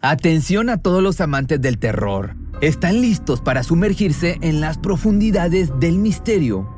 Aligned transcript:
Atención 0.00 0.70
a 0.70 0.76
todos 0.76 1.02
los 1.02 1.20
amantes 1.20 1.60
del 1.60 1.80
terror. 1.80 2.36
¿Están 2.60 3.00
listos 3.00 3.40
para 3.40 3.64
sumergirse 3.64 4.38
en 4.42 4.60
las 4.60 4.78
profundidades 4.78 5.72
del 5.80 5.98
misterio? 5.98 6.77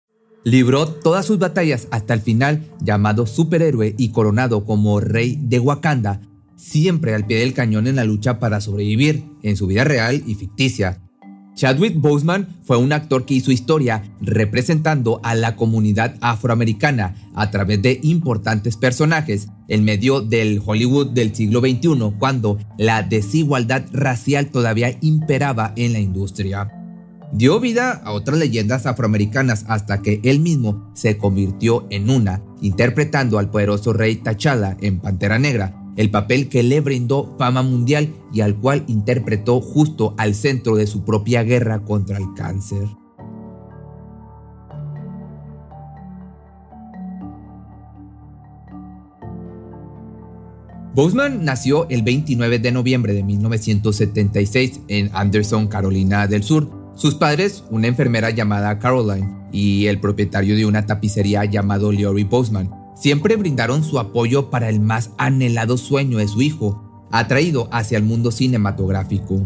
Libró 0.43 0.87
todas 0.87 1.25
sus 1.25 1.37
batallas 1.37 1.87
hasta 1.91 2.15
el 2.15 2.21
final, 2.21 2.65
llamado 2.81 3.27
superhéroe 3.27 3.93
y 3.97 4.09
coronado 4.09 4.65
como 4.65 4.99
rey 4.99 5.37
de 5.39 5.59
Wakanda, 5.59 6.21
siempre 6.55 7.13
al 7.13 7.27
pie 7.27 7.39
del 7.39 7.53
cañón 7.53 7.85
en 7.85 7.95
la 7.95 8.05
lucha 8.05 8.39
para 8.39 8.59
sobrevivir, 8.59 9.23
en 9.43 9.55
su 9.55 9.67
vida 9.67 9.83
real 9.83 10.23
y 10.25 10.33
ficticia. 10.35 10.99
Chadwick 11.53 11.99
Boseman 11.99 12.47
fue 12.63 12.77
un 12.77 12.91
actor 12.91 13.25
que 13.25 13.35
hizo 13.35 13.51
historia 13.51 14.03
representando 14.19 15.19
a 15.23 15.35
la 15.35 15.55
comunidad 15.55 16.15
afroamericana 16.21 17.13
a 17.35 17.51
través 17.51 17.81
de 17.81 17.99
importantes 18.01 18.77
personajes 18.77 19.49
en 19.67 19.83
medio 19.83 20.21
del 20.21 20.61
Hollywood 20.65 21.11
del 21.11 21.35
siglo 21.35 21.59
XXI, 21.59 22.13
cuando 22.17 22.57
la 22.77 23.03
desigualdad 23.03 23.83
racial 23.91 24.47
todavía 24.47 24.97
imperaba 25.01 25.73
en 25.75 25.93
la 25.93 25.99
industria. 25.99 26.80
Dio 27.33 27.61
vida 27.61 28.01
a 28.03 28.11
otras 28.11 28.37
leyendas 28.37 28.85
afroamericanas 28.85 29.63
hasta 29.69 30.01
que 30.01 30.19
él 30.23 30.41
mismo 30.41 30.91
se 30.93 31.17
convirtió 31.17 31.87
en 31.89 32.09
una, 32.09 32.43
interpretando 32.61 33.39
al 33.39 33.49
poderoso 33.49 33.93
rey 33.93 34.17
T'Challa 34.17 34.75
en 34.81 34.99
Pantera 34.99 35.39
Negra, 35.39 35.73
el 35.95 36.11
papel 36.11 36.49
que 36.49 36.61
le 36.61 36.81
brindó 36.81 37.35
fama 37.37 37.61
mundial 37.61 38.13
y 38.33 38.41
al 38.41 38.55
cual 38.55 38.83
interpretó 38.87 39.61
justo 39.61 40.13
al 40.17 40.35
centro 40.35 40.75
de 40.75 40.87
su 40.87 41.05
propia 41.05 41.43
guerra 41.43 41.79
contra 41.79 42.17
el 42.17 42.33
cáncer. 42.35 42.87
Boseman 50.93 51.45
nació 51.45 51.87
el 51.89 52.03
29 52.03 52.59
de 52.59 52.71
noviembre 52.73 53.13
de 53.13 53.23
1976 53.23 54.81
en 54.89 55.09
Anderson, 55.13 55.67
Carolina 55.67 56.27
del 56.27 56.43
Sur, 56.43 56.80
sus 56.95 57.15
padres, 57.15 57.63
una 57.69 57.87
enfermera 57.87 58.29
llamada 58.29 58.77
Caroline 58.79 59.29
y 59.51 59.87
el 59.87 59.99
propietario 59.99 60.55
de 60.55 60.65
una 60.65 60.85
tapicería 60.85 61.45
llamado 61.45 61.91
Leory 61.91 62.23
Boseman, 62.23 62.69
siempre 62.95 63.35
brindaron 63.35 63.83
su 63.83 63.99
apoyo 63.99 64.49
para 64.49 64.69
el 64.69 64.79
más 64.79 65.11
anhelado 65.17 65.77
sueño 65.77 66.19
de 66.19 66.27
su 66.27 66.41
hijo, 66.41 67.07
atraído 67.11 67.69
hacia 67.71 67.97
el 67.97 68.03
mundo 68.03 68.31
cinematográfico. 68.31 69.45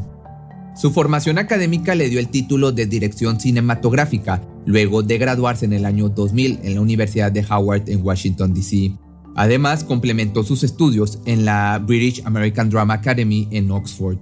Su 0.76 0.92
formación 0.92 1.38
académica 1.38 1.96
le 1.96 2.10
dio 2.10 2.20
el 2.20 2.28
título 2.28 2.74
de 2.74 2.86
dirección 2.86 3.40
cinematográfica, 3.40 4.42
luego 4.66 5.04
de 5.04 5.18
graduarse 5.18 5.66
en 5.66 5.74
el 5.74 5.86
año 5.86 6.10
2000 6.10 6.60
en 6.64 6.76
la 6.76 6.82
Universidad 6.82 7.32
de 7.32 7.46
Howard 7.50 7.90
en 7.90 8.04
Washington, 8.04 8.54
D.C. 8.54 8.92
Además, 9.36 9.84
complementó 9.86 10.44
sus 10.44 10.64
estudios 10.64 11.20
en 11.26 11.46
la 11.46 11.80
British 11.80 12.22
American 12.26 12.70
Drama 12.70 12.96
Academy 12.96 13.48
en 13.52 13.72
Oxford. 13.72 14.18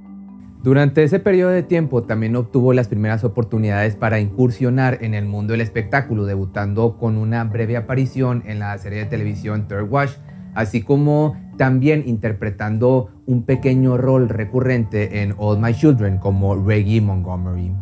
Durante 0.63 1.03
ese 1.03 1.19
periodo 1.19 1.51
de 1.51 1.61
tiempo 1.61 2.03
también 2.03 2.37
obtuvo 2.37 2.71
las 2.71 2.87
primeras 2.87 3.25
oportunidades 3.25 3.97
para 3.97 4.21
incursionar 4.21 4.99
en 5.01 5.13
el 5.13 5.25
mundo 5.25 5.51
del 5.51 5.59
espectáculo, 5.59 6.23
debutando 6.25 6.97
con 6.97 7.17
una 7.17 7.43
breve 7.43 7.75
aparición 7.75 8.43
en 8.45 8.59
la 8.59 8.77
serie 8.77 8.99
de 8.99 9.05
televisión 9.05 9.67
Third 9.67 9.89
Watch, 9.89 10.11
así 10.55 10.81
como 10.81 11.35
también 11.57 12.03
interpretando 12.05 13.09
un 13.25 13.43
pequeño 13.43 13.97
rol 13.97 14.29
recurrente 14.29 15.21
en 15.21 15.35
All 15.37 15.59
My 15.59 15.73
Children 15.73 16.17
como 16.19 16.55
Reggie 16.55 17.01
Montgomery. 17.01 17.73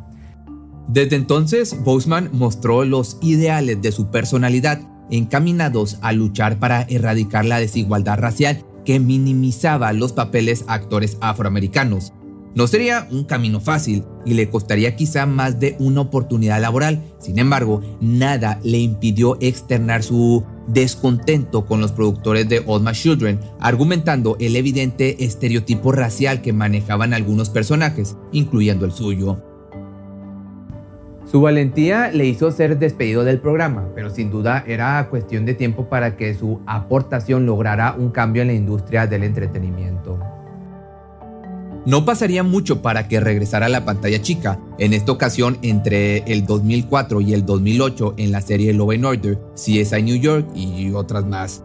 Desde 0.87 1.17
entonces, 1.17 1.83
Boseman 1.83 2.31
mostró 2.33 2.83
los 2.83 3.19
ideales 3.21 3.79
de 3.83 3.91
su 3.91 4.09
personalidad 4.09 4.81
encaminados 5.11 5.99
a 6.01 6.13
luchar 6.13 6.57
para 6.57 6.81
erradicar 6.89 7.45
la 7.45 7.59
desigualdad 7.59 8.17
racial 8.17 8.63
que 8.85 8.99
minimizaba 8.99 9.93
los 9.93 10.13
papeles 10.13 10.65
actores 10.67 11.19
afroamericanos 11.21 12.13
no 12.53 12.67
sería 12.67 13.07
un 13.11 13.23
camino 13.23 13.59
fácil 13.59 14.03
y 14.25 14.33
le 14.33 14.49
costaría 14.49 14.95
quizá 14.95 15.25
más 15.25 15.59
de 15.59 15.75
una 15.79 16.01
oportunidad 16.01 16.61
laboral. 16.61 17.01
Sin 17.19 17.39
embargo, 17.39 17.81
nada 18.01 18.59
le 18.63 18.79
impidió 18.79 19.37
externar 19.39 20.03
su 20.03 20.43
descontento 20.67 21.65
con 21.65 21.81
los 21.81 21.91
productores 21.91 22.47
de 22.49 22.63
All 22.65 22.83
My 22.83 22.91
Children, 22.91 23.39
argumentando 23.59 24.37
el 24.39 24.55
evidente 24.55 25.23
estereotipo 25.23 25.91
racial 25.91 26.41
que 26.41 26.53
manejaban 26.53 27.13
algunos 27.13 27.49
personajes, 27.49 28.17
incluyendo 28.31 28.85
el 28.85 28.91
suyo. 28.91 29.41
Su 31.31 31.39
valentía 31.39 32.11
le 32.11 32.25
hizo 32.25 32.51
ser 32.51 32.77
despedido 32.77 33.23
del 33.23 33.39
programa, 33.39 33.87
pero 33.95 34.09
sin 34.09 34.29
duda 34.29 34.65
era 34.67 35.07
cuestión 35.09 35.45
de 35.45 35.53
tiempo 35.53 35.87
para 35.87 36.17
que 36.17 36.33
su 36.33 36.59
aportación 36.65 37.45
lograra 37.45 37.95
un 37.97 38.11
cambio 38.11 38.41
en 38.41 38.49
la 38.49 38.53
industria 38.53 39.07
del 39.07 39.23
entretenimiento. 39.23 40.10
No 41.85 42.05
pasaría 42.05 42.43
mucho 42.43 42.83
para 42.83 43.07
que 43.07 43.19
regresara 43.19 43.65
a 43.65 43.69
la 43.69 43.85
pantalla 43.85 44.21
chica, 44.21 44.59
en 44.77 44.93
esta 44.93 45.11
ocasión 45.11 45.57
entre 45.63 46.19
el 46.31 46.45
2004 46.45 47.21
y 47.21 47.33
el 47.33 47.43
2008 47.45 48.15
en 48.17 48.31
la 48.31 48.41
serie 48.41 48.73
Love 48.73 48.91
and 48.91 49.05
Order, 49.05 49.39
CSI 49.55 50.03
New 50.03 50.17
York 50.17 50.47
y 50.55 50.91
otras 50.91 51.25
más. 51.25 51.63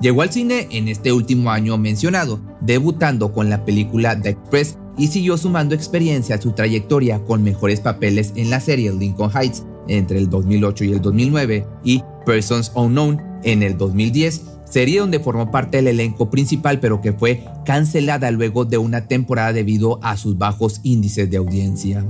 Llegó 0.00 0.20
al 0.20 0.30
cine 0.30 0.68
en 0.70 0.88
este 0.88 1.10
último 1.10 1.50
año 1.50 1.78
mencionado, 1.78 2.38
debutando 2.60 3.32
con 3.32 3.48
la 3.48 3.64
película 3.64 4.20
The 4.20 4.30
Express 4.30 4.76
y 4.98 5.06
siguió 5.06 5.38
sumando 5.38 5.74
experiencia 5.74 6.34
a 6.34 6.40
su 6.40 6.52
trayectoria 6.52 7.24
con 7.24 7.42
mejores 7.42 7.80
papeles 7.80 8.32
en 8.36 8.50
la 8.50 8.60
serie 8.60 8.92
Lincoln 8.92 9.30
Heights 9.34 9.64
entre 9.88 10.18
el 10.18 10.28
2008 10.28 10.84
y 10.84 10.92
el 10.92 11.00
2009 11.00 11.66
y 11.82 12.02
Persons 12.26 12.72
Unknown 12.74 13.22
en 13.42 13.62
el 13.62 13.78
2010 13.78 14.55
serie 14.76 15.00
donde 15.00 15.20
formó 15.20 15.50
parte 15.50 15.78
del 15.78 15.88
elenco 15.88 16.28
principal 16.28 16.80
pero 16.80 17.00
que 17.00 17.14
fue 17.14 17.42
cancelada 17.64 18.30
luego 18.30 18.66
de 18.66 18.76
una 18.76 19.08
temporada 19.08 19.54
debido 19.54 19.98
a 20.02 20.18
sus 20.18 20.36
bajos 20.36 20.82
índices 20.82 21.30
de 21.30 21.38
audiencia. 21.38 22.04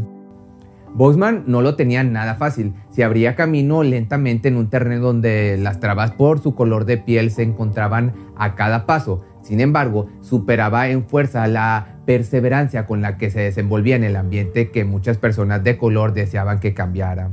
Bosman 0.92 1.44
no 1.46 1.62
lo 1.62 1.76
tenía 1.76 2.02
nada 2.02 2.34
fácil, 2.34 2.74
se 2.90 3.04
abría 3.04 3.36
camino 3.36 3.84
lentamente 3.84 4.48
en 4.48 4.56
un 4.56 4.68
terreno 4.68 5.00
donde 5.00 5.56
las 5.58 5.78
trabas 5.78 6.10
por 6.10 6.42
su 6.42 6.56
color 6.56 6.86
de 6.86 6.98
piel 6.98 7.30
se 7.30 7.44
encontraban 7.44 8.14
a 8.36 8.56
cada 8.56 8.84
paso, 8.84 9.24
sin 9.42 9.60
embargo, 9.60 10.08
superaba 10.20 10.88
en 10.88 11.08
fuerza 11.08 11.46
la 11.46 12.00
perseverancia 12.04 12.84
con 12.84 13.00
la 13.00 13.16
que 13.16 13.30
se 13.30 13.42
desenvolvía 13.42 13.94
en 13.94 14.02
el 14.02 14.16
ambiente 14.16 14.72
que 14.72 14.84
muchas 14.84 15.18
personas 15.18 15.62
de 15.62 15.78
color 15.78 16.14
deseaban 16.14 16.58
que 16.58 16.74
cambiara. 16.74 17.30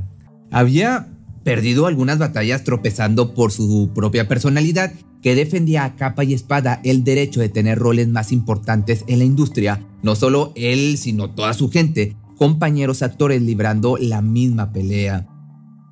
Había 0.52 1.08
perdido 1.42 1.88
algunas 1.88 2.18
batallas 2.20 2.62
tropezando 2.62 3.34
por 3.34 3.50
su 3.50 3.90
propia 3.92 4.28
personalidad 4.28 4.92
que 5.24 5.34
defendía 5.34 5.84
a 5.84 5.96
capa 5.96 6.22
y 6.22 6.34
espada 6.34 6.82
el 6.84 7.02
derecho 7.02 7.40
de 7.40 7.48
tener 7.48 7.78
roles 7.78 8.08
más 8.08 8.30
importantes 8.30 9.04
en 9.06 9.20
la 9.20 9.24
industria, 9.24 9.80
no 10.02 10.16
solo 10.16 10.52
él, 10.54 10.98
sino 10.98 11.30
toda 11.30 11.54
su 11.54 11.70
gente, 11.70 12.14
compañeros 12.36 13.02
actores 13.02 13.40
librando 13.40 13.96
la 13.98 14.20
misma 14.20 14.70
pelea. 14.70 15.26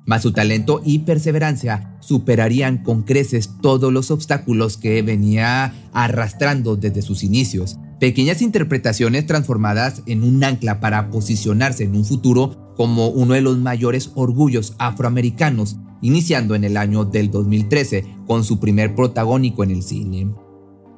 Mas 0.05 0.21
su 0.21 0.33
talento 0.33 0.83
y 0.85 0.99
perseverancia 0.99 1.97
superarían 1.99 2.83
con 2.83 3.01
creces 3.01 3.49
todos 3.59 3.91
los 3.91 4.11
obstáculos 4.11 4.77
que 4.77 5.01
venía 5.01 5.73
arrastrando 5.93 6.75
desde 6.75 7.01
sus 7.01 7.23
inicios. 7.23 7.79
Pequeñas 7.99 8.39
interpretaciones 8.43 9.25
transformadas 9.25 10.03
en 10.05 10.23
un 10.23 10.43
ancla 10.43 10.79
para 10.79 11.09
posicionarse 11.09 11.85
en 11.85 11.95
un 11.95 12.05
futuro 12.05 12.75
como 12.77 13.07
uno 13.07 13.33
de 13.33 13.41
los 13.41 13.57
mayores 13.57 14.11
orgullos 14.13 14.75
afroamericanos, 14.77 15.77
iniciando 16.03 16.53
en 16.53 16.63
el 16.63 16.77
año 16.77 17.05
del 17.05 17.31
2013 17.31 18.05
con 18.27 18.43
su 18.43 18.59
primer 18.59 18.93
protagónico 18.93 19.63
en 19.63 19.71
el 19.71 19.81
cine. 19.81 20.27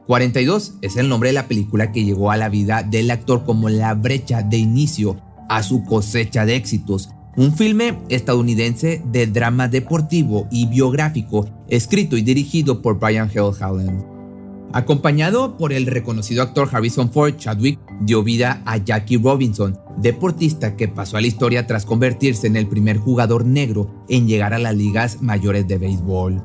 42 0.07 0.75
es 0.81 0.97
el 0.97 1.07
nombre 1.07 1.29
de 1.29 1.33
la 1.33 1.47
película 1.47 1.91
que 1.91 2.03
llegó 2.03 2.31
a 2.31 2.37
la 2.37 2.49
vida 2.49 2.83
del 2.83 3.09
actor 3.09 3.45
como 3.45 3.69
la 3.69 3.93
brecha 3.93 4.43
de 4.43 4.57
inicio 4.57 5.15
a 5.47 5.63
su 5.63 5.83
cosecha 5.85 6.45
de 6.45 6.55
éxitos, 6.55 7.09
un 7.37 7.55
filme 7.55 7.99
estadounidense 8.09 9.01
de 9.11 9.27
drama 9.27 9.67
deportivo 9.67 10.47
y 10.51 10.67
biográfico 10.67 11.49
escrito 11.67 12.17
y 12.17 12.21
dirigido 12.21 12.81
por 12.81 12.99
Brian 12.99 13.29
Hill 13.33 13.51
Hallen. 13.59 14.05
Acompañado 14.73 15.57
por 15.57 15.71
el 15.71 15.85
reconocido 15.85 16.43
actor 16.43 16.67
Harrison 16.71 17.11
Ford, 17.11 17.37
Chadwick 17.37 17.79
dio 18.01 18.23
vida 18.23 18.61
a 18.65 18.77
Jackie 18.77 19.17
Robinson, 19.17 19.77
deportista 19.97 20.75
que 20.75 20.87
pasó 20.87 21.17
a 21.17 21.21
la 21.21 21.27
historia 21.27 21.67
tras 21.67 21.85
convertirse 21.85 22.47
en 22.47 22.55
el 22.55 22.67
primer 22.67 22.97
jugador 22.97 23.45
negro 23.45 24.05
en 24.09 24.27
llegar 24.27 24.53
a 24.53 24.59
las 24.59 24.75
ligas 24.75 25.21
mayores 25.21 25.67
de 25.67 25.77
béisbol. 25.77 26.43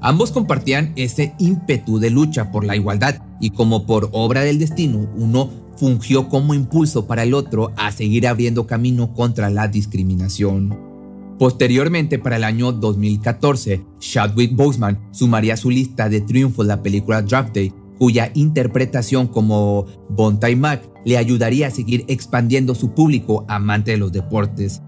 Ambos 0.00 0.30
compartían 0.30 0.92
ese 0.96 1.34
ímpetu 1.38 1.98
de 1.98 2.10
lucha 2.10 2.52
por 2.52 2.64
la 2.64 2.76
igualdad 2.76 3.20
y 3.40 3.50
como 3.50 3.84
por 3.86 4.08
obra 4.12 4.42
del 4.42 4.58
destino, 4.58 5.10
uno 5.16 5.50
fungió 5.76 6.28
como 6.28 6.54
impulso 6.54 7.06
para 7.06 7.22
el 7.22 7.34
otro 7.34 7.72
a 7.76 7.92
seguir 7.92 8.26
abriendo 8.26 8.66
camino 8.66 9.12
contra 9.14 9.50
la 9.50 9.68
discriminación. 9.68 10.88
Posteriormente, 11.38 12.18
para 12.18 12.36
el 12.36 12.42
año 12.42 12.72
2014, 12.72 13.84
Chadwick 14.00 14.56
Boseman 14.56 14.98
sumaría 15.12 15.54
a 15.54 15.56
su 15.56 15.70
lista 15.70 16.08
de 16.08 16.20
triunfos 16.20 16.66
la 16.66 16.82
película 16.82 17.22
Draft 17.22 17.54
Day, 17.54 17.72
cuya 17.98 18.30
interpretación 18.34 19.26
como 19.26 19.86
Bontai 20.08 20.56
Mac 20.56 20.82
le 21.04 21.18
ayudaría 21.18 21.68
a 21.68 21.70
seguir 21.70 22.04
expandiendo 22.08 22.74
su 22.74 22.94
público 22.94 23.44
amante 23.48 23.92
de 23.92 23.98
los 23.98 24.12
deportes. 24.12 24.82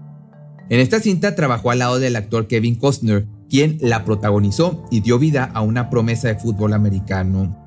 En 0.69 0.79
esta 0.79 0.99
cinta 0.99 1.35
trabajó 1.35 1.71
al 1.71 1.79
lado 1.79 1.99
del 1.99 2.15
actor 2.15 2.47
Kevin 2.47 2.75
Costner, 2.75 3.27
quien 3.49 3.77
la 3.81 4.05
protagonizó 4.05 4.85
y 4.89 5.01
dio 5.01 5.19
vida 5.19 5.51
a 5.53 5.61
una 5.61 5.89
promesa 5.89 6.29
de 6.29 6.35
fútbol 6.35 6.73
americano 6.73 7.61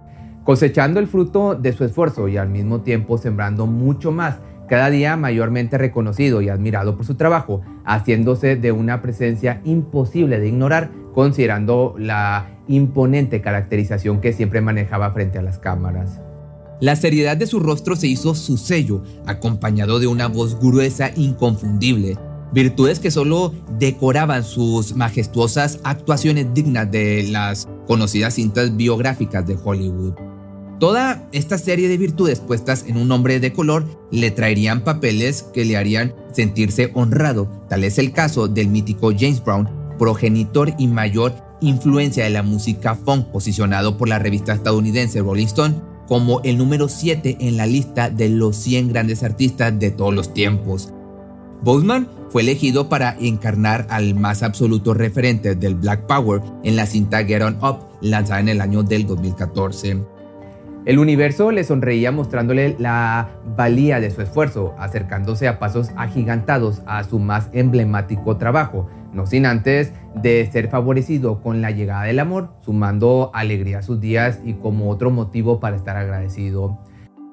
cosechando 0.44 1.00
el 1.00 1.08
fruto 1.08 1.54
de 1.54 1.72
su 1.72 1.84
esfuerzo 1.84 2.28
y 2.28 2.36
al 2.36 2.48
mismo 2.48 2.82
tiempo 2.82 3.18
sembrando 3.18 3.66
mucho 3.66 4.12
más, 4.12 4.38
cada 4.68 4.90
día 4.90 5.16
mayormente 5.16 5.78
reconocido 5.78 6.40
y 6.42 6.48
admirado 6.48 6.96
por 6.96 7.04
su 7.04 7.16
trabajo, 7.16 7.62
haciéndose 7.84 8.56
de 8.56 8.72
una 8.72 9.02
presencia 9.02 9.60
imposible 9.64 10.38
de 10.38 10.48
ignorar, 10.48 10.90
considerando 11.12 11.94
la 11.98 12.53
imponente 12.68 13.40
caracterización 13.40 14.20
que 14.20 14.32
siempre 14.32 14.60
manejaba 14.60 15.12
frente 15.12 15.38
a 15.38 15.42
las 15.42 15.58
cámaras. 15.58 16.20
La 16.80 16.96
seriedad 16.96 17.36
de 17.36 17.46
su 17.46 17.60
rostro 17.60 17.96
se 17.96 18.08
hizo 18.08 18.34
su 18.34 18.56
sello, 18.56 19.02
acompañado 19.26 20.00
de 20.00 20.06
una 20.06 20.28
voz 20.28 20.58
gruesa 20.58 21.10
inconfundible, 21.16 22.18
virtudes 22.52 22.98
que 22.98 23.10
solo 23.10 23.52
decoraban 23.78 24.44
sus 24.44 24.94
majestuosas 24.96 25.80
actuaciones 25.84 26.52
dignas 26.52 26.90
de 26.90 27.28
las 27.30 27.68
conocidas 27.86 28.34
cintas 28.34 28.76
biográficas 28.76 29.46
de 29.46 29.56
Hollywood. 29.62 30.14
Toda 30.80 31.28
esta 31.32 31.56
serie 31.56 31.88
de 31.88 31.96
virtudes 31.96 32.40
puestas 32.40 32.84
en 32.86 32.96
un 32.96 33.10
hombre 33.12 33.38
de 33.38 33.52
color 33.52 33.86
le 34.10 34.30
traerían 34.30 34.82
papeles 34.82 35.44
que 35.54 35.64
le 35.64 35.76
harían 35.76 36.14
sentirse 36.32 36.90
honrado. 36.94 37.48
Tal 37.68 37.84
es 37.84 37.98
el 37.98 38.12
caso 38.12 38.48
del 38.48 38.68
mítico 38.68 39.12
James 39.16 39.42
Brown, 39.42 39.68
progenitor 39.98 40.74
y 40.76 40.88
mayor 40.88 41.32
influencia 41.64 42.24
de 42.24 42.30
la 42.30 42.42
música 42.42 42.94
funk, 42.94 43.26
posicionado 43.26 43.96
por 43.96 44.08
la 44.08 44.18
revista 44.18 44.52
estadounidense 44.52 45.20
Rolling 45.20 45.46
Stone 45.46 45.74
como 46.06 46.40
el 46.42 46.58
número 46.58 46.88
7 46.88 47.38
en 47.40 47.56
la 47.56 47.66
lista 47.66 48.10
de 48.10 48.28
los 48.28 48.56
100 48.56 48.88
grandes 48.88 49.22
artistas 49.22 49.78
de 49.78 49.90
todos 49.90 50.14
los 50.14 50.34
tiempos. 50.34 50.92
Boseman 51.62 52.08
fue 52.28 52.42
elegido 52.42 52.88
para 52.88 53.16
encarnar 53.18 53.86
al 53.88 54.14
más 54.14 54.42
absoluto 54.42 54.92
referente 54.92 55.54
del 55.54 55.76
Black 55.76 56.06
Power 56.06 56.42
en 56.62 56.76
la 56.76 56.84
cinta 56.84 57.24
Get 57.24 57.42
On 57.42 57.56
Up, 57.62 57.78
lanzada 58.02 58.40
en 58.40 58.50
el 58.50 58.60
año 58.60 58.82
del 58.82 59.06
2014. 59.06 60.02
El 60.84 60.98
universo 60.98 61.50
le 61.50 61.64
sonreía 61.64 62.12
mostrándole 62.12 62.76
la 62.78 63.30
valía 63.56 64.00
de 64.00 64.10
su 64.10 64.20
esfuerzo, 64.20 64.74
acercándose 64.78 65.48
a 65.48 65.58
pasos 65.58 65.90
agigantados 65.96 66.82
a 66.84 67.02
su 67.04 67.18
más 67.18 67.48
emblemático 67.52 68.36
trabajo, 68.36 68.90
no 69.14 69.26
sin 69.26 69.46
antes 69.46 69.92
de 70.20 70.48
ser 70.50 70.68
favorecido 70.68 71.40
con 71.40 71.60
la 71.60 71.70
llegada 71.70 72.04
del 72.04 72.18
amor, 72.18 72.50
sumando 72.64 73.30
alegría 73.34 73.78
a 73.78 73.82
sus 73.82 74.00
días 74.00 74.40
y 74.44 74.54
como 74.54 74.90
otro 74.90 75.10
motivo 75.10 75.60
para 75.60 75.76
estar 75.76 75.96
agradecido. 75.96 76.80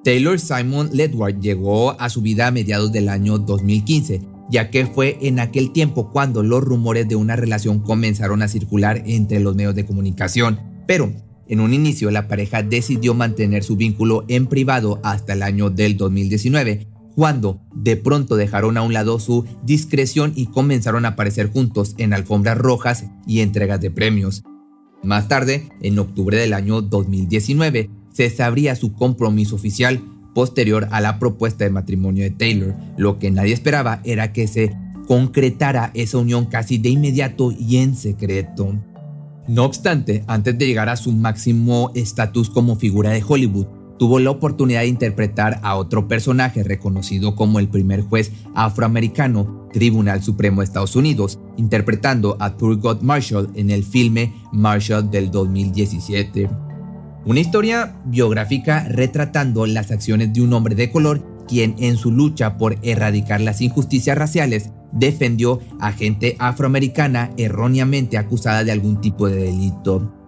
Taylor 0.04 0.40
Simon 0.40 0.90
Ledward 0.94 1.40
llegó 1.40 2.00
a 2.00 2.10
su 2.10 2.22
vida 2.22 2.48
a 2.48 2.52
mediados 2.52 2.92
del 2.92 3.10
año 3.10 3.38
2015, 3.38 4.22
ya 4.50 4.72
que 4.72 4.86
fue 4.86 5.18
en 5.22 5.40
aquel 5.40 5.72
tiempo 5.72 6.10
cuando 6.12 6.42
los 6.42 6.64
rumores 6.64 7.08
de 7.08 7.16
una 7.16 7.36
relación 7.36 7.80
comenzaron 7.80 8.42
a 8.42 8.48
circular 8.48 9.04
entre 9.06 9.40
los 9.40 9.56
medios 9.56 9.76
de 9.76 9.86
comunicación. 9.86 10.60
Pero 10.88 11.12
en 11.52 11.60
un 11.60 11.74
inicio, 11.74 12.12
la 12.12 12.30
pareja 12.30 12.64
decidió 12.64 13.14
mantener 13.14 13.64
su 13.64 13.76
vínculo 13.76 14.24
en 14.30 14.48
privado 14.48 15.02
hasta 15.04 15.34
el 15.34 15.44
año 15.44 15.70
del 15.70 15.98
2019, 15.98 16.88
cuando 17.16 17.62
de 17.74 17.98
pronto 17.98 18.36
dejaron 18.36 18.78
a 18.78 18.82
un 18.82 18.94
lado 18.94 19.20
su 19.20 19.46
discreción 19.64 20.34
y 20.36 20.48
comenzaron 20.48 21.06
a 21.06 21.10
aparecer 21.10 21.52
juntos 21.52 21.96
en 21.98 22.14
alfombras 22.14 22.58
rojas 22.58 23.06
y 23.28 23.42
entregas 23.42 23.82
de 23.82 23.92
premios. 23.92 24.44
Más 25.04 25.28
tarde, 25.28 25.70
en 25.82 25.98
octubre 26.00 26.38
del 26.38 26.54
año 26.54 26.82
2019, 26.82 27.90
se 28.14 28.30
sabría 28.30 28.76
su 28.76 28.94
compromiso 28.94 29.56
oficial 29.56 30.02
posterior 30.36 30.88
a 30.92 31.02
la 31.02 31.20
propuesta 31.20 31.64
de 31.64 31.72
matrimonio 31.72 32.24
de 32.24 32.32
Taylor. 32.32 32.76
Lo 32.98 33.20
que 33.20 33.32
nadie 33.32 33.54
esperaba 33.54 34.02
era 34.04 34.32
que 34.32 34.48
se 34.48 34.76
concretara 35.08 35.92
esa 35.94 36.20
unión 36.20 36.46
casi 36.46 36.78
de 36.78 36.90
inmediato 36.90 37.52
y 37.52 37.78
en 37.78 37.96
secreto. 37.96 38.80
No 39.48 39.66
obstante, 39.66 40.24
antes 40.28 40.58
de 40.58 40.68
llegar 40.68 40.88
a 40.88 40.96
su 40.96 41.12
máximo 41.12 41.92
estatus 41.96 42.50
como 42.50 42.76
figura 42.76 43.10
de 43.10 43.24
Hollywood, 43.28 43.68
tuvo 44.02 44.18
la 44.18 44.32
oportunidad 44.32 44.80
de 44.80 44.88
interpretar 44.88 45.60
a 45.62 45.76
otro 45.76 46.08
personaje 46.08 46.64
reconocido 46.64 47.36
como 47.36 47.60
el 47.60 47.70
primer 47.70 48.02
juez 48.02 48.32
afroamericano 48.56 49.70
Tribunal 49.74 50.24
Supremo 50.24 50.62
de 50.62 50.66
Estados 50.66 50.96
Unidos, 50.96 51.38
interpretando 51.56 52.36
a 52.40 52.58
Thurgood 52.58 53.04
Marshall 53.04 53.52
en 53.54 53.70
el 53.70 53.84
filme 53.84 54.34
Marshall 54.52 55.12
del 55.12 55.30
2017. 55.30 56.50
Una 57.26 57.42
historia 57.42 57.96
biográfica 58.06 58.88
retratando 58.90 59.68
las 59.68 59.92
acciones 59.92 60.34
de 60.34 60.42
un 60.42 60.54
hombre 60.54 60.74
de 60.74 60.90
color 60.90 61.24
quien 61.48 61.76
en 61.78 61.96
su 61.96 62.10
lucha 62.12 62.58
por 62.58 62.80
erradicar 62.82 63.40
las 63.40 63.62
injusticias 63.62 64.18
raciales 64.18 64.72
defendió 64.92 65.60
a 65.80 65.92
gente 65.92 66.38
afroamericana 66.40 67.30
erróneamente 67.38 68.18
acusada 68.18 68.64
de 68.64 68.72
algún 68.72 69.00
tipo 69.00 69.30
de 69.30 69.44
delito. 69.44 70.21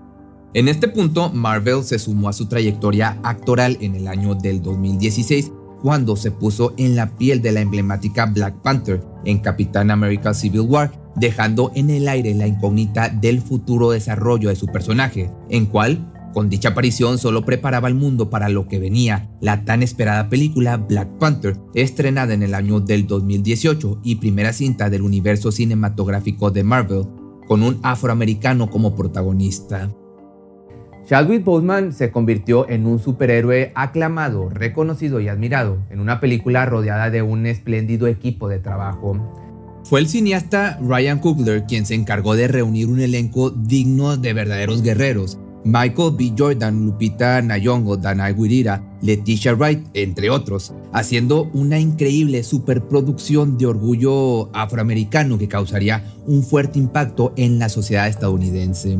En 0.56 0.68
este 0.68 0.88
punto, 0.88 1.32
Marvel 1.32 1.84
se 1.84 1.98
sumó 1.98 2.30
a 2.30 2.34
su 2.34 2.46
trayectoria 2.46 3.18
actoral 3.24 3.76
en 3.82 3.96
el 3.96 4.08
año 4.08 4.36
del 4.36 4.62
2016 4.62 5.52
cuando 5.82 6.16
se 6.16 6.30
puso 6.30 6.76
en 6.78 6.96
la 6.96 7.18
piel 7.18 7.42
de 7.42 7.52
la 7.52 7.62
emblemática 7.62 8.28
Black 8.28 8.62
Panther 8.62 9.04
en 9.26 9.40
Capitán 9.40 9.90
America 9.90 10.34
Civil 10.34 10.62
War, 10.62 10.92
dejando 11.16 11.72
en 11.74 11.90
el 11.90 12.08
aire 12.08 12.36
la 12.36 12.46
incógnita 12.46 13.10
del 13.10 13.42
futuro 13.42 13.90
desarrollo 13.92 14.50
de 14.50 14.56
su 14.56 14.68
personaje, 14.68 15.32
en 15.50 15.66
cual 15.66 16.14
con 16.34 16.50
dicha 16.50 16.70
aparición 16.70 17.18
solo 17.18 17.46
preparaba 17.46 17.88
al 17.88 17.96
mundo 17.96 18.30
para 18.30 18.48
lo 18.48 18.68
que 18.68 18.80
venía, 18.80 19.30
la 19.42 19.66
tan 19.66 19.82
esperada 19.82 20.30
película 20.30 20.78
Black 20.78 21.10
Panther, 21.18 21.60
estrenada 21.74 22.34
en 22.34 22.44
el 22.44 22.54
año 22.54 22.80
del 22.80 23.08
2018 23.08 24.02
y 24.04 24.16
primera 24.16 24.54
cinta 24.54 24.90
del 24.90 25.02
universo 25.02 25.52
cinematográfico 25.52 26.52
de 26.52 26.64
Marvel, 26.64 27.06
con 27.48 27.64
un 27.64 27.80
afroamericano 27.84 28.70
como 28.70 28.96
protagonista. 28.96 29.90
Chadwick 31.06 31.44
Boseman 31.44 31.92
se 31.92 32.12
convirtió 32.12 32.70
en 32.70 32.86
un 32.88 32.98
superhéroe 32.98 33.74
aclamado, 33.76 34.50
reconocido 34.50 35.20
y 35.20 35.28
admirado, 35.28 35.78
en 35.90 36.00
una 36.00 36.22
película 36.22 36.66
rodeada 36.66 37.10
de 37.10 37.22
un 37.22 37.46
espléndido 37.46 38.08
equipo 38.08 38.48
de 38.48 38.60
trabajo. 38.60 39.18
Fue 39.84 40.00
el 40.00 40.08
cineasta 40.08 40.80
Ryan 40.82 41.20
Coogler 41.20 41.66
quien 41.66 41.86
se 41.86 41.96
encargó 41.96 42.36
de 42.36 42.48
reunir 42.48 42.88
un 42.88 43.02
elenco 43.02 43.50
digno 43.50 44.16
de 44.16 44.32
verdaderos 44.32 44.82
guerreros, 44.82 45.38
Michael 45.66 46.16
B. 46.18 46.34
Jordan, 46.38 46.86
Lupita 46.86 47.42
Nyong'o, 47.42 47.98
Danai 47.98 48.34
Gurira, 48.34 48.82
Leticia 49.02 49.54
Wright, 49.56 49.86
entre 49.94 50.30
otros, 50.30 50.74
haciendo 50.94 51.50
una 51.54 51.80
increíble 51.80 52.44
superproducción 52.44 53.58
de 53.58 53.66
orgullo 53.66 54.56
afroamericano 54.56 55.38
que 55.38 55.50
causaría 55.50 56.04
un 56.26 56.44
fuerte 56.44 56.80
impacto 56.80 57.34
en 57.36 57.60
la 57.60 57.68
sociedad 57.68 58.08
estadounidense. 58.08 59.00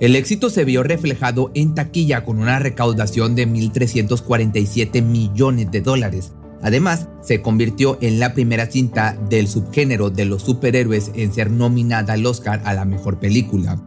El 0.00 0.14
éxito 0.16 0.48
se 0.50 0.64
vio 0.64 0.82
reflejado 0.82 1.50
en 1.54 1.74
taquilla 1.74 2.24
con 2.24 2.38
una 2.38 2.58
recaudación 2.58 3.34
de 3.34 3.48
1.347 3.48 5.02
millones 5.02 5.70
de 5.70 5.80
dólares, 5.80 6.32
Además, 6.62 7.08
se 7.20 7.40
convirtió 7.40 7.98
en 8.00 8.18
la 8.18 8.34
primera 8.34 8.66
cinta 8.66 9.16
del 9.28 9.48
subgénero 9.48 10.10
de 10.10 10.24
los 10.24 10.42
superhéroes 10.42 11.12
en 11.14 11.32
ser 11.32 11.50
nominada 11.50 12.14
al 12.14 12.26
Oscar 12.26 12.62
a 12.64 12.74
la 12.74 12.84
mejor 12.84 13.20
película. 13.20 13.80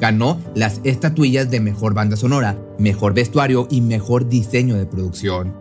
Ganó 0.00 0.40
las 0.54 0.80
estatuillas 0.82 1.50
de 1.50 1.60
mejor 1.60 1.94
banda 1.94 2.16
sonora, 2.16 2.58
mejor 2.78 3.14
vestuario 3.14 3.68
y 3.70 3.80
mejor 3.80 4.28
diseño 4.28 4.76
de 4.76 4.86
producción. 4.86 5.59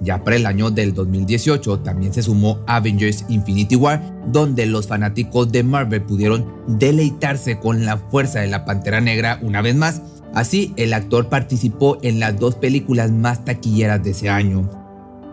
Ya 0.00 0.22
para 0.22 0.36
el 0.36 0.46
año 0.46 0.70
del 0.70 0.94
2018 0.94 1.80
también 1.80 2.12
se 2.12 2.22
sumó 2.22 2.60
Avengers 2.66 3.24
Infinity 3.28 3.74
War, 3.74 4.00
donde 4.26 4.66
los 4.66 4.86
fanáticos 4.86 5.50
de 5.50 5.64
Marvel 5.64 6.02
pudieron 6.02 6.46
deleitarse 6.68 7.58
con 7.58 7.84
la 7.84 7.96
fuerza 7.96 8.40
de 8.40 8.46
la 8.46 8.64
Pantera 8.64 9.00
Negra 9.00 9.40
una 9.42 9.60
vez 9.60 9.74
más. 9.74 10.02
Así, 10.34 10.72
el 10.76 10.92
actor 10.92 11.28
participó 11.28 11.98
en 12.02 12.20
las 12.20 12.38
dos 12.38 12.54
películas 12.54 13.10
más 13.10 13.44
taquilleras 13.44 14.02
de 14.04 14.10
ese 14.10 14.28
año. 14.28 14.70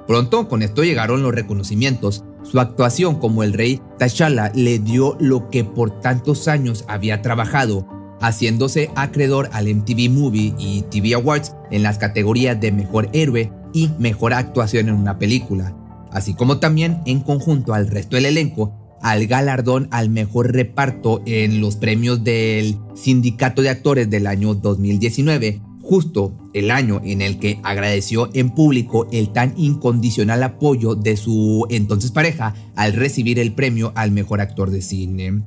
Pronto 0.07 0.47
con 0.47 0.61
esto 0.61 0.83
llegaron 0.83 1.21
los 1.21 1.33
reconocimientos. 1.33 2.23
Su 2.43 2.59
actuación 2.59 3.15
como 3.15 3.43
el 3.43 3.53
rey 3.53 3.81
T'Challa 3.99 4.51
le 4.55 4.79
dio 4.79 5.17
lo 5.19 5.49
que 5.49 5.63
por 5.63 5.99
tantos 5.99 6.47
años 6.47 6.85
había 6.87 7.21
trabajado, 7.21 7.87
haciéndose 8.21 8.91
acreedor 8.95 9.49
al 9.51 9.67
MTV 9.67 10.09
Movie 10.09 10.53
y 10.57 10.83
TV 10.83 11.15
Awards 11.15 11.55
en 11.71 11.83
las 11.83 11.97
categorías 11.97 12.59
de 12.59 12.71
Mejor 12.71 13.09
Héroe 13.13 13.51
y 13.75 13.91
Mejor 13.99 14.33
Actuación 14.33 14.89
en 14.89 14.95
una 14.95 15.19
película, 15.19 15.75
así 16.11 16.33
como 16.33 16.57
también 16.57 17.01
en 17.05 17.19
conjunto 17.19 17.75
al 17.75 17.87
resto 17.87 18.15
del 18.15 18.25
elenco 18.25 18.73
al 19.01 19.27
galardón 19.27 19.87
al 19.91 20.09
mejor 20.09 20.51
reparto 20.51 21.21
en 21.27 21.61
los 21.61 21.75
premios 21.75 22.23
del 22.23 22.79
Sindicato 22.95 23.61
de 23.61 23.69
Actores 23.69 24.09
del 24.09 24.25
año 24.25 24.55
2019, 24.55 25.61
justo 25.81 26.35
el 26.55 26.71
año 26.71 27.01
en 27.03 27.21
el 27.21 27.37
que 27.37 27.59
agradeció 27.61 28.31
en 28.33 28.49
público 28.49 29.07
el 29.11 29.31
tan 29.31 29.53
incondicional 29.57 30.41
apoyo 30.41 30.95
de 30.95 31.17
su 31.17 31.67
entonces 31.69 32.09
pareja 32.09 32.55
al 32.75 32.93
recibir 32.93 33.37
el 33.37 33.53
premio 33.53 33.91
al 33.95 34.09
mejor 34.09 34.41
actor 34.41 34.71
de 34.71 34.81
cine. 34.81 35.43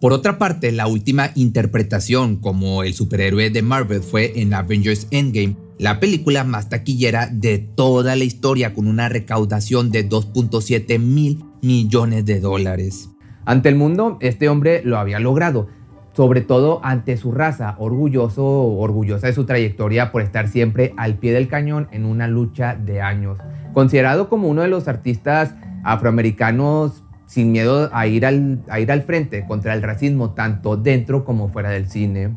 Por 0.00 0.12
otra 0.12 0.38
parte, 0.38 0.72
la 0.72 0.88
última 0.88 1.30
interpretación 1.36 2.36
como 2.36 2.82
el 2.82 2.94
superhéroe 2.94 3.50
de 3.50 3.62
Marvel 3.62 4.02
fue 4.02 4.40
en 4.40 4.54
Avengers 4.54 5.06
Endgame, 5.12 5.56
la 5.78 6.00
película 6.00 6.44
más 6.44 6.68
taquillera 6.68 7.28
de 7.30 7.58
toda 7.58 8.16
la 8.16 8.24
historia 8.24 8.74
con 8.74 8.88
una 8.88 9.08
recaudación 9.08 9.90
de 9.90 10.08
2.7 10.08 10.98
mil 10.98 11.44
millones 11.62 12.26
de 12.26 12.40
dólares. 12.40 13.10
Ante 13.44 13.68
el 13.68 13.76
mundo, 13.76 14.18
este 14.20 14.48
hombre 14.48 14.82
lo 14.84 14.98
había 14.98 15.20
logrado, 15.20 15.68
sobre 16.14 16.40
todo 16.40 16.80
ante 16.82 17.16
su 17.16 17.30
raza, 17.30 17.76
orgulloso, 17.78 18.44
orgullosa 18.44 19.28
de 19.28 19.32
su 19.32 19.46
trayectoria 19.46 20.10
por 20.10 20.22
estar 20.22 20.48
siempre 20.48 20.92
al 20.96 21.14
pie 21.14 21.32
del 21.32 21.48
cañón 21.48 21.88
en 21.92 22.04
una 22.04 22.26
lucha 22.26 22.74
de 22.74 23.00
años. 23.00 23.38
Considerado 23.72 24.28
como 24.28 24.48
uno 24.48 24.62
de 24.62 24.68
los 24.68 24.88
artistas 24.88 25.54
afroamericanos 25.84 27.04
sin 27.26 27.52
miedo 27.52 27.88
a 27.92 28.06
ir, 28.06 28.26
al, 28.26 28.64
a 28.68 28.80
ir 28.80 28.90
al 28.90 29.02
frente 29.02 29.46
contra 29.46 29.74
el 29.74 29.82
racismo 29.82 30.30
tanto 30.32 30.76
dentro 30.76 31.24
como 31.24 31.48
fuera 31.48 31.70
del 31.70 31.88
cine. 31.88 32.34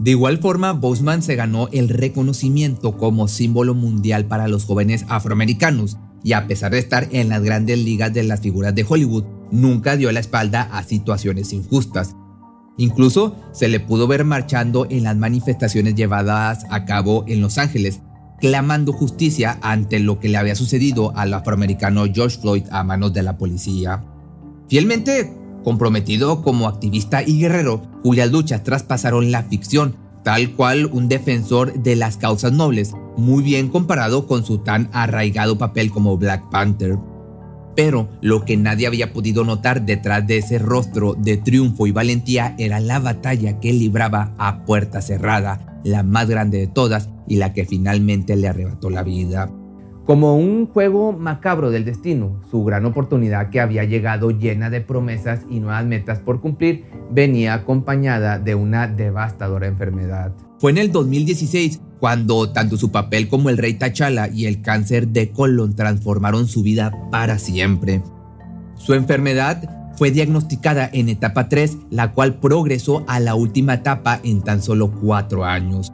De 0.00 0.12
igual 0.12 0.38
forma, 0.38 0.72
Boseman 0.72 1.22
se 1.22 1.36
ganó 1.36 1.68
el 1.72 1.90
reconocimiento 1.90 2.96
como 2.96 3.28
símbolo 3.28 3.74
mundial 3.74 4.24
para 4.24 4.48
los 4.48 4.64
jóvenes 4.64 5.04
afroamericanos 5.08 5.98
y 6.24 6.32
a 6.32 6.46
pesar 6.46 6.72
de 6.72 6.78
estar 6.78 7.08
en 7.12 7.28
las 7.28 7.42
grandes 7.42 7.78
ligas 7.78 8.14
de 8.14 8.22
las 8.22 8.40
figuras 8.40 8.74
de 8.74 8.86
Hollywood, 8.88 9.24
nunca 9.50 9.98
dio 9.98 10.10
la 10.10 10.20
espalda 10.20 10.62
a 10.72 10.82
situaciones 10.84 11.52
injustas. 11.52 12.16
Incluso 12.78 13.36
se 13.52 13.68
le 13.68 13.78
pudo 13.78 14.06
ver 14.06 14.24
marchando 14.24 14.86
en 14.88 15.04
las 15.04 15.18
manifestaciones 15.18 15.94
llevadas 15.94 16.64
a 16.70 16.86
cabo 16.86 17.26
en 17.28 17.42
Los 17.42 17.58
Ángeles, 17.58 18.00
clamando 18.40 18.94
justicia 18.94 19.58
ante 19.60 19.98
lo 19.98 20.18
que 20.18 20.30
le 20.30 20.38
había 20.38 20.54
sucedido 20.54 21.14
al 21.14 21.34
afroamericano 21.34 22.06
George 22.10 22.38
Floyd 22.40 22.64
a 22.70 22.82
manos 22.84 23.12
de 23.12 23.22
la 23.22 23.36
policía. 23.36 24.02
Fielmente 24.66 25.39
comprometido 25.62 26.42
como 26.42 26.68
activista 26.68 27.22
y 27.22 27.40
guerrero, 27.40 27.82
cuyas 28.02 28.30
luchas 28.30 28.62
traspasaron 28.62 29.30
la 29.30 29.42
ficción, 29.42 29.96
tal 30.22 30.52
cual 30.54 30.86
un 30.86 31.08
defensor 31.08 31.82
de 31.82 31.96
las 31.96 32.16
causas 32.16 32.52
nobles, 32.52 32.92
muy 33.16 33.42
bien 33.42 33.68
comparado 33.68 34.26
con 34.26 34.44
su 34.44 34.58
tan 34.58 34.88
arraigado 34.92 35.58
papel 35.58 35.90
como 35.90 36.16
Black 36.16 36.48
Panther. 36.50 36.98
Pero 37.76 38.08
lo 38.20 38.44
que 38.44 38.56
nadie 38.56 38.86
había 38.86 39.12
podido 39.12 39.44
notar 39.44 39.86
detrás 39.86 40.26
de 40.26 40.38
ese 40.38 40.58
rostro 40.58 41.14
de 41.14 41.36
triunfo 41.36 41.86
y 41.86 41.92
valentía 41.92 42.54
era 42.58 42.80
la 42.80 42.98
batalla 42.98 43.60
que 43.60 43.72
libraba 43.72 44.34
a 44.38 44.64
puerta 44.64 45.00
cerrada, 45.00 45.80
la 45.84 46.02
más 46.02 46.28
grande 46.28 46.58
de 46.58 46.66
todas 46.66 47.08
y 47.28 47.36
la 47.36 47.52
que 47.52 47.64
finalmente 47.64 48.36
le 48.36 48.48
arrebató 48.48 48.90
la 48.90 49.02
vida. 49.02 49.50
Como 50.10 50.34
un 50.34 50.66
juego 50.66 51.12
macabro 51.12 51.70
del 51.70 51.84
destino, 51.84 52.40
su 52.50 52.64
gran 52.64 52.84
oportunidad 52.84 53.48
que 53.48 53.60
había 53.60 53.84
llegado 53.84 54.32
llena 54.32 54.68
de 54.68 54.80
promesas 54.80 55.42
y 55.48 55.60
nuevas 55.60 55.86
metas 55.86 56.18
por 56.18 56.40
cumplir 56.40 56.84
venía 57.12 57.54
acompañada 57.54 58.40
de 58.40 58.56
una 58.56 58.88
devastadora 58.88 59.68
enfermedad. 59.68 60.32
Fue 60.58 60.72
en 60.72 60.78
el 60.78 60.90
2016 60.90 61.80
cuando 62.00 62.50
tanto 62.50 62.76
su 62.76 62.90
papel 62.90 63.28
como 63.28 63.50
el 63.50 63.58
rey 63.58 63.74
T'Challa 63.74 64.26
y 64.26 64.46
el 64.46 64.62
cáncer 64.62 65.06
de 65.06 65.30
colon 65.30 65.76
transformaron 65.76 66.48
su 66.48 66.64
vida 66.64 66.92
para 67.12 67.38
siempre. 67.38 68.02
Su 68.74 68.94
enfermedad 68.94 69.92
fue 69.96 70.10
diagnosticada 70.10 70.90
en 70.92 71.08
etapa 71.08 71.48
3, 71.48 71.76
la 71.90 72.10
cual 72.10 72.40
progresó 72.40 73.04
a 73.06 73.20
la 73.20 73.36
última 73.36 73.74
etapa 73.74 74.18
en 74.24 74.42
tan 74.42 74.60
solo 74.60 74.90
4 74.90 75.44
años. 75.44 75.92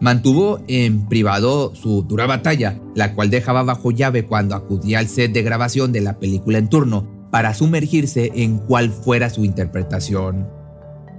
Mantuvo 0.00 0.60
en 0.66 1.08
privado 1.08 1.74
su 1.74 2.02
dura 2.02 2.26
batalla, 2.26 2.80
la 2.94 3.14
cual 3.14 3.28
dejaba 3.28 3.62
bajo 3.62 3.90
llave 3.90 4.24
cuando 4.24 4.54
acudía 4.54 4.98
al 4.98 5.08
set 5.08 5.32
de 5.32 5.42
grabación 5.42 5.92
de 5.92 6.00
la 6.00 6.18
película 6.18 6.56
en 6.56 6.68
turno 6.68 7.06
para 7.30 7.52
sumergirse 7.52 8.32
en 8.34 8.58
cuál 8.58 8.90
fuera 8.90 9.28
su 9.28 9.44
interpretación. 9.44 10.48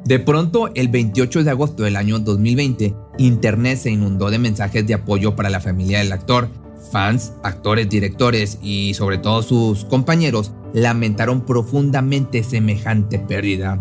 De 0.04 0.18
pronto, 0.18 0.72
el 0.74 0.88
28 0.88 1.44
de 1.44 1.52
agosto 1.52 1.84
del 1.84 1.96
año 1.96 2.18
2020, 2.18 2.96
Internet 3.20 3.78
se 3.78 3.92
inundó 3.92 4.32
de 4.32 4.40
mensajes 4.40 4.86
de 4.88 4.96
apoyo 4.96 5.36
para 5.36 5.52
la 5.52 5.60
familia 5.60 6.00
del 6.00 6.12
actor. 6.12 6.50
Fans, 6.92 7.34
actores, 7.44 7.88
directores 7.88 8.58
y 8.64 8.96
sobre 8.96 9.20
todo 9.20 9.44
sus 9.44 9.86
compañeros 9.86 10.54
lamentaron 10.74 11.46
profundamente 11.46 12.44
semejante 12.44 13.20
pérdida. 13.20 13.80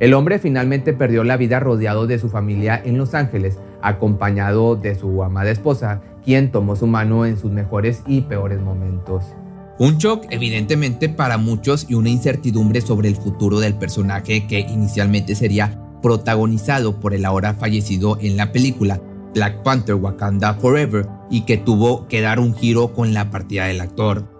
El 0.00 0.14
hombre 0.14 0.38
finalmente 0.38 0.94
perdió 0.94 1.22
la 1.24 1.36
vida 1.36 1.60
rodeado 1.60 2.06
de 2.06 2.18
su 2.18 2.30
familia 2.30 2.80
en 2.82 2.96
Los 2.98 3.14
Ángeles, 3.14 3.58
acompañado 3.84 4.76
de 4.76 4.94
su 4.94 5.22
amada 5.22 5.50
esposa, 5.50 6.00
quien 6.24 6.50
tomó 6.50 6.74
su 6.74 6.86
mano 6.86 7.26
en 7.26 7.38
sus 7.38 7.52
mejores 7.52 8.02
y 8.06 8.22
peores 8.22 8.60
momentos. 8.60 9.24
Un 9.78 9.98
shock 9.98 10.26
evidentemente 10.30 11.08
para 11.08 11.36
muchos 11.36 11.86
y 11.88 11.94
una 11.94 12.08
incertidumbre 12.08 12.80
sobre 12.80 13.08
el 13.08 13.16
futuro 13.16 13.60
del 13.60 13.74
personaje 13.74 14.46
que 14.46 14.60
inicialmente 14.60 15.34
sería 15.34 15.80
protagonizado 16.00 17.00
por 17.00 17.14
el 17.14 17.24
ahora 17.24 17.54
fallecido 17.54 18.18
en 18.20 18.36
la 18.36 18.52
película 18.52 19.00
Black 19.34 19.62
Panther 19.62 19.96
Wakanda 19.96 20.54
Forever 20.54 21.08
y 21.30 21.42
que 21.42 21.56
tuvo 21.56 22.06
que 22.06 22.20
dar 22.20 22.38
un 22.38 22.54
giro 22.54 22.92
con 22.92 23.12
la 23.12 23.30
partida 23.30 23.66
del 23.66 23.80
actor. 23.80 24.33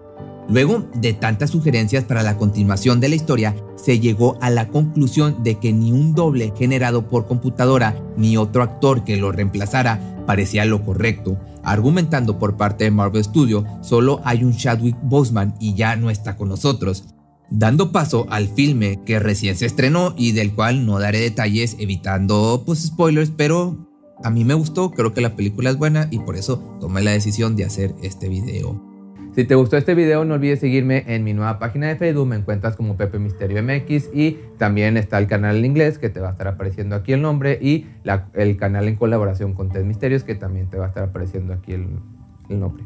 Luego 0.47 0.85
de 0.93 1.13
tantas 1.13 1.49
sugerencias 1.49 2.03
para 2.03 2.21
la 2.21 2.37
continuación 2.37 2.99
de 2.99 3.09
la 3.09 3.15
historia, 3.15 3.55
se 3.75 3.99
llegó 3.99 4.37
a 4.41 4.49
la 4.49 4.67
conclusión 4.67 5.43
de 5.43 5.59
que 5.59 5.73
ni 5.73 5.91
un 5.91 6.13
doble 6.13 6.53
generado 6.57 7.07
por 7.07 7.27
computadora 7.27 7.99
ni 8.15 8.37
otro 8.37 8.61
actor 8.61 9.03
que 9.03 9.17
lo 9.17 9.31
reemplazara 9.31 10.23
parecía 10.27 10.65
lo 10.65 10.83
correcto, 10.83 11.37
argumentando 11.63 12.37
por 12.37 12.57
parte 12.57 12.83
de 12.83 12.91
Marvel 12.91 13.23
Studio 13.23 13.65
solo 13.81 14.21
hay 14.23 14.43
un 14.43 14.55
Chadwick 14.55 14.97
Boseman 15.03 15.55
y 15.59 15.73
ya 15.73 15.95
no 15.95 16.09
está 16.09 16.35
con 16.35 16.49
nosotros, 16.49 17.05
dando 17.49 17.91
paso 17.91 18.27
al 18.29 18.47
filme 18.47 18.99
que 19.05 19.19
recién 19.19 19.55
se 19.55 19.65
estrenó 19.65 20.13
y 20.17 20.31
del 20.31 20.53
cual 20.53 20.85
no 20.85 20.99
daré 20.99 21.19
detalles 21.19 21.75
evitando 21.79 22.63
pues 22.65 22.83
spoilers, 22.83 23.31
pero 23.35 23.87
a 24.23 24.29
mí 24.29 24.45
me 24.45 24.53
gustó, 24.53 24.91
creo 24.91 25.13
que 25.13 25.21
la 25.21 25.35
película 25.35 25.69
es 25.69 25.77
buena 25.77 26.07
y 26.11 26.19
por 26.19 26.37
eso 26.37 26.59
tomé 26.79 27.01
la 27.01 27.11
decisión 27.11 27.55
de 27.55 27.65
hacer 27.65 27.95
este 28.01 28.29
video. 28.29 28.94
Si 29.35 29.43
te 29.43 29.55
gustó 29.55 29.75
este 29.75 29.95
video, 29.95 30.23
no 30.23 30.35
olvides 30.35 30.61
seguirme 30.61 31.03
en 31.13 31.25
mi 31.25 31.33
nueva 31.33 31.59
página 31.59 31.89
de 31.89 31.97
Facebook. 31.97 32.25
Me 32.25 32.37
encuentras 32.37 32.77
como 32.77 32.95
Pepe 32.95 33.19
Misterio 33.19 33.61
MX 33.61 34.11
y 34.13 34.39
también 34.57 34.95
está 34.95 35.17
el 35.17 35.27
canal 35.27 35.57
en 35.57 35.65
inglés 35.65 35.97
que 35.97 36.09
te 36.09 36.21
va 36.21 36.29
a 36.29 36.31
estar 36.31 36.47
apareciendo 36.47 36.95
aquí 36.95 37.11
el 37.11 37.21
nombre 37.21 37.59
y 37.61 37.85
el 38.33 38.55
canal 38.55 38.87
en 38.87 38.95
colaboración 38.95 39.53
con 39.53 39.71
Ted 39.71 39.83
Misterios 39.83 40.23
que 40.23 40.35
también 40.35 40.69
te 40.69 40.77
va 40.77 40.85
a 40.85 40.87
estar 40.87 41.03
apareciendo 41.03 41.51
aquí 41.51 41.73
el 41.73 41.99
nombre. 42.47 42.85